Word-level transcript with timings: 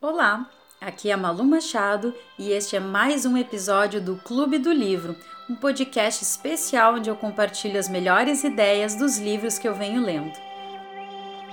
Olá, 0.00 0.48
aqui 0.80 1.10
é 1.10 1.16
Malu 1.16 1.42
Machado 1.42 2.14
e 2.38 2.52
este 2.52 2.76
é 2.76 2.80
mais 2.80 3.26
um 3.26 3.36
episódio 3.36 4.00
do 4.00 4.14
Clube 4.14 4.56
do 4.56 4.72
Livro, 4.72 5.16
um 5.50 5.56
podcast 5.56 6.22
especial 6.22 6.94
onde 6.94 7.10
eu 7.10 7.16
compartilho 7.16 7.76
as 7.76 7.88
melhores 7.88 8.44
ideias 8.44 8.94
dos 8.94 9.18
livros 9.18 9.58
que 9.58 9.66
eu 9.66 9.74
venho 9.74 10.00
lendo. 10.00 10.38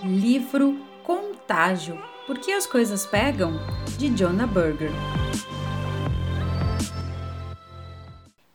Livro 0.04 0.78
Contágio 1.04 2.00
Por 2.28 2.38
que 2.38 2.52
as 2.52 2.68
coisas 2.68 3.04
pegam? 3.04 3.54
de 3.98 4.10
Jonah 4.16 4.46
Berger. 4.46 4.92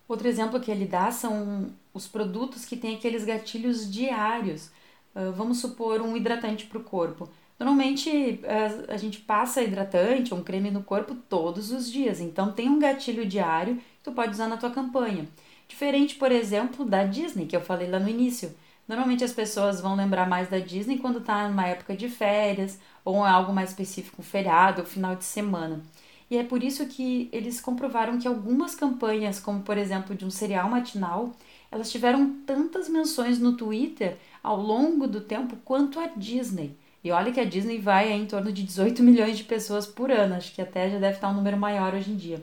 Outro 0.07 0.29
exemplo 0.29 0.61
que 0.61 0.71
ele 0.71 0.87
dá 0.87 1.11
são 1.11 1.75
os 1.93 2.07
produtos 2.07 2.65
que 2.65 2.77
têm 2.77 2.95
aqueles 2.95 3.25
gatilhos 3.25 3.91
diários. 3.91 4.71
Uh, 5.17 5.33
vamos 5.33 5.59
supor 5.59 6.01
um 6.01 6.17
hidratante 6.17 6.67
para 6.67 6.79
o 6.79 6.85
corpo. 6.85 7.29
Normalmente 7.61 8.41
a, 8.89 8.95
a 8.95 8.97
gente 8.97 9.21
passa 9.21 9.63
hidratante 9.63 10.33
ou 10.33 10.41
um 10.41 10.43
creme 10.43 10.71
no 10.71 10.83
corpo 10.83 11.15
todos 11.15 11.71
os 11.71 11.93
dias, 11.93 12.19
então 12.19 12.53
tem 12.53 12.71
um 12.71 12.79
gatilho 12.79 13.27
diário 13.27 13.77
que 13.77 14.03
tu 14.03 14.13
pode 14.13 14.33
usar 14.33 14.49
na 14.49 14.57
tua 14.57 14.71
campanha. 14.71 15.29
Diferente, 15.69 16.15
por 16.15 16.33
exemplo, 16.33 16.87
da 16.87 17.05
Disney, 17.05 17.45
que 17.45 17.55
eu 17.55 17.61
falei 17.61 17.91
lá 17.91 17.99
no 17.99 18.09
início. 18.09 18.57
Normalmente 18.89 19.23
as 19.23 19.35
pessoas 19.35 19.79
vão 19.79 19.95
lembrar 19.95 20.27
mais 20.27 20.49
da 20.49 20.59
Disney 20.59 20.97
quando 20.97 21.21
tá 21.21 21.47
numa 21.47 21.67
época 21.67 21.95
de 21.95 22.09
férias, 22.09 22.81
ou 23.05 23.27
é 23.27 23.31
algo 23.31 23.53
mais 23.53 23.71
específico, 23.71 24.23
um 24.23 24.25
feriado 24.25 24.81
ou 24.81 24.87
final 24.87 25.15
de 25.15 25.25
semana. 25.25 25.83
E 26.31 26.39
é 26.39 26.43
por 26.43 26.65
isso 26.65 26.87
que 26.87 27.29
eles 27.31 27.61
comprovaram 27.61 28.19
que 28.19 28.27
algumas 28.27 28.75
campanhas, 28.75 29.39
como 29.39 29.61
por 29.61 29.77
exemplo 29.77 30.17
de 30.17 30.25
um 30.25 30.31
cereal 30.31 30.71
matinal, 30.71 31.33
elas 31.71 31.91
tiveram 31.91 32.37
tantas 32.47 32.89
menções 32.89 33.39
no 33.39 33.53
Twitter 33.55 34.17
ao 34.43 34.57
longo 34.57 35.07
do 35.07 35.21
tempo 35.21 35.57
quanto 35.63 36.01
a 36.01 36.07
Disney. 36.07 36.75
E 37.03 37.11
olha 37.11 37.33
que 37.33 37.41
a 37.41 37.45
Disney 37.45 37.79
vai 37.79 38.13
em 38.13 38.27
torno 38.27 38.53
de 38.53 38.63
18 38.63 39.03
milhões 39.03 39.37
de 39.39 39.45
pessoas 39.45 39.87
por 39.87 40.11
ano, 40.11 40.35
acho 40.35 40.53
que 40.55 40.61
até 40.61 40.91
já 40.91 40.99
deve 40.99 41.15
estar 41.15 41.29
um 41.29 41.35
número 41.35 41.57
maior 41.57 41.95
hoje 41.95 42.11
em 42.11 42.17
dia. 42.17 42.43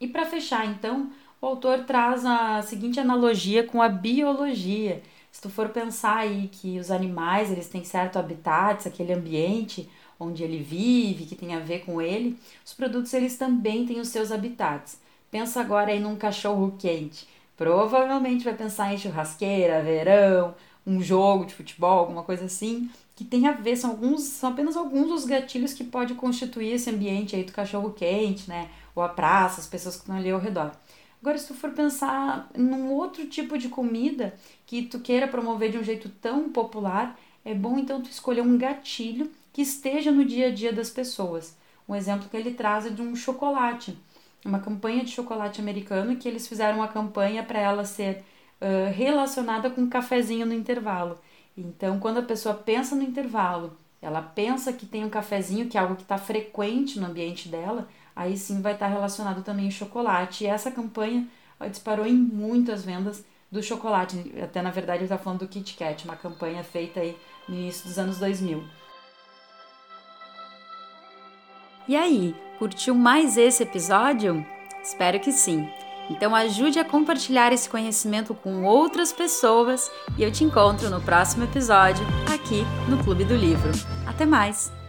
E 0.00 0.08
para 0.08 0.26
fechar, 0.26 0.66
então, 0.66 1.10
o 1.40 1.46
autor 1.46 1.84
traz 1.84 2.24
a 2.24 2.62
seguinte 2.62 2.98
analogia 2.98 3.64
com 3.64 3.80
a 3.80 3.88
biologia. 3.88 5.02
Se 5.30 5.40
tu 5.40 5.48
for 5.48 5.68
pensar 5.68 6.18
aí 6.18 6.48
que 6.50 6.78
os 6.78 6.90
animais, 6.90 7.50
eles 7.50 7.68
têm 7.68 7.84
certo 7.84 8.18
habitat, 8.18 8.88
aquele 8.88 9.12
ambiente 9.12 9.88
onde 10.18 10.42
ele 10.42 10.62
vive, 10.62 11.24
que 11.24 11.34
tem 11.34 11.54
a 11.54 11.60
ver 11.60 11.84
com 11.84 12.02
ele, 12.02 12.38
os 12.64 12.74
produtos 12.74 13.14
eles 13.14 13.38
também 13.38 13.86
têm 13.86 14.00
os 14.00 14.08
seus 14.08 14.32
habitats. 14.32 15.00
Pensa 15.30 15.60
agora 15.60 15.92
aí 15.92 16.00
num 16.00 16.16
cachorro 16.16 16.74
quente. 16.78 17.26
Provavelmente 17.56 18.44
vai 18.44 18.54
pensar 18.54 18.92
em 18.92 18.98
churrasqueira, 18.98 19.82
verão, 19.82 20.54
um 20.90 21.00
jogo 21.02 21.46
de 21.46 21.54
futebol, 21.54 21.98
alguma 21.98 22.22
coisa 22.22 22.44
assim 22.44 22.90
que 23.20 23.24
tem 23.26 23.46
a 23.46 23.52
ver, 23.52 23.76
são 23.76 23.90
alguns, 23.90 24.22
são 24.22 24.48
apenas 24.48 24.78
alguns 24.78 25.08
dos 25.08 25.24
gatilhos 25.26 25.74
que 25.74 25.84
pode 25.84 26.14
constituir 26.14 26.72
esse 26.72 26.88
ambiente 26.88 27.36
aí 27.36 27.44
do 27.44 27.52
cachorro 27.52 27.92
quente, 27.92 28.48
né? 28.48 28.70
Ou 28.94 29.02
a 29.02 29.10
praça, 29.10 29.60
as 29.60 29.66
pessoas 29.66 29.96
que 29.96 30.00
estão 30.00 30.16
ali 30.16 30.30
ao 30.30 30.40
redor. 30.40 30.72
Agora, 31.20 31.36
se 31.36 31.48
tu 31.48 31.52
for 31.52 31.70
pensar 31.72 32.50
num 32.56 32.90
outro 32.92 33.26
tipo 33.26 33.58
de 33.58 33.68
comida 33.68 34.34
que 34.64 34.86
tu 34.86 35.00
queira 35.00 35.28
promover 35.28 35.70
de 35.70 35.76
um 35.76 35.84
jeito 35.84 36.08
tão 36.08 36.48
popular, 36.48 37.14
é 37.44 37.52
bom 37.54 37.78
então 37.78 38.00
tu 38.00 38.08
escolher 38.08 38.40
um 38.40 38.56
gatilho 38.56 39.30
que 39.52 39.60
esteja 39.60 40.10
no 40.10 40.24
dia 40.24 40.46
a 40.46 40.50
dia 40.50 40.72
das 40.72 40.88
pessoas. 40.88 41.54
Um 41.86 41.94
exemplo 41.94 42.26
que 42.26 42.36
ele 42.38 42.54
traz 42.54 42.86
é 42.86 42.88
de 42.88 43.02
um 43.02 43.14
chocolate, 43.14 43.98
uma 44.46 44.60
campanha 44.60 45.04
de 45.04 45.10
chocolate 45.10 45.60
americano 45.60 46.16
que 46.16 46.26
eles 46.26 46.48
fizeram 46.48 46.78
uma 46.78 46.88
campanha 46.88 47.42
para 47.42 47.60
ela 47.60 47.84
ser 47.84 48.24
uh, 48.60 48.92
relacionada 48.92 49.70
com 49.70 49.82
um 49.82 49.88
cafezinho 49.88 50.46
no 50.46 50.54
intervalo. 50.54 51.18
Então, 51.56 51.98
quando 51.98 52.18
a 52.18 52.22
pessoa 52.22 52.54
pensa 52.54 52.94
no 52.94 53.02
intervalo, 53.02 53.76
ela 54.00 54.22
pensa 54.22 54.72
que 54.72 54.86
tem 54.86 55.04
um 55.04 55.10
cafezinho, 55.10 55.68
que 55.68 55.76
é 55.76 55.80
algo 55.80 55.96
que 55.96 56.02
está 56.02 56.16
frequente 56.16 56.98
no 56.98 57.06
ambiente 57.06 57.48
dela, 57.48 57.88
aí 58.14 58.36
sim 58.36 58.62
vai 58.62 58.72
estar 58.72 58.86
tá 58.86 58.92
relacionado 58.92 59.42
também 59.42 59.68
o 59.68 59.72
chocolate. 59.72 60.44
E 60.44 60.46
essa 60.46 60.70
campanha 60.70 61.26
disparou 61.68 62.06
em 62.06 62.14
muitas 62.14 62.84
vendas 62.84 63.24
do 63.50 63.62
chocolate. 63.62 64.32
Até 64.42 64.62
na 64.62 64.70
verdade, 64.70 64.98
ele 64.98 65.04
está 65.04 65.18
falando 65.18 65.40
do 65.40 65.48
Kit 65.48 65.76
Kat, 65.76 66.04
uma 66.04 66.16
campanha 66.16 66.62
feita 66.64 67.00
aí 67.00 67.16
no 67.48 67.54
início 67.54 67.86
dos 67.86 67.98
anos 67.98 68.18
2000. 68.18 68.64
E 71.88 71.96
aí, 71.96 72.34
curtiu 72.58 72.94
mais 72.94 73.36
esse 73.36 73.62
episódio? 73.62 74.46
Espero 74.82 75.18
que 75.18 75.32
sim. 75.32 75.68
Então 76.10 76.34
ajude 76.34 76.78
a 76.78 76.84
compartilhar 76.84 77.52
esse 77.52 77.70
conhecimento 77.70 78.34
com 78.34 78.64
outras 78.64 79.12
pessoas 79.12 79.90
e 80.18 80.22
eu 80.22 80.32
te 80.32 80.42
encontro 80.42 80.90
no 80.90 81.00
próximo 81.00 81.44
episódio 81.44 82.04
aqui 82.34 82.64
no 82.88 83.02
Clube 83.02 83.24
do 83.24 83.36
Livro. 83.36 83.70
Até 84.06 84.26
mais! 84.26 84.79